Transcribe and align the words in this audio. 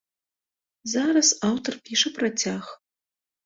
Зараз 0.93 1.29
аўтар 1.51 1.73
піша 1.85 2.15
працяг. 2.19 2.63